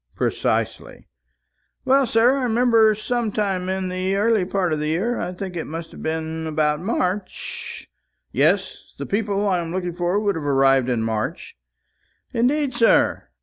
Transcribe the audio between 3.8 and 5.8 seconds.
the early part of the year, I think it